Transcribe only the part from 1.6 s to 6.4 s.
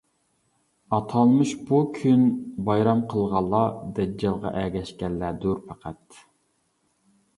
بۇ كۈن بايرام قىلغانلار، دەججالغا ئەگەشكەنلەردۇر پەقەت.